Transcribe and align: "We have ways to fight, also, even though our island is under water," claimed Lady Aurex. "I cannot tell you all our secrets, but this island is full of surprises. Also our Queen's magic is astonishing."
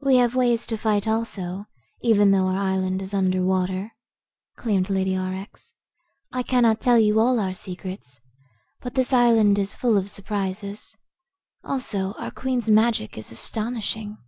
"We 0.00 0.16
have 0.16 0.34
ways 0.34 0.66
to 0.66 0.76
fight, 0.76 1.06
also, 1.06 1.66
even 2.00 2.32
though 2.32 2.48
our 2.48 2.58
island 2.58 3.00
is 3.00 3.14
under 3.14 3.44
water," 3.44 3.92
claimed 4.56 4.90
Lady 4.90 5.14
Aurex. 5.14 5.72
"I 6.32 6.42
cannot 6.42 6.80
tell 6.80 6.98
you 6.98 7.20
all 7.20 7.38
our 7.38 7.54
secrets, 7.54 8.18
but 8.80 8.94
this 8.96 9.12
island 9.12 9.60
is 9.60 9.72
full 9.72 9.96
of 9.96 10.10
surprises. 10.10 10.96
Also 11.62 12.14
our 12.14 12.32
Queen's 12.32 12.68
magic 12.68 13.16
is 13.16 13.30
astonishing." 13.30 14.18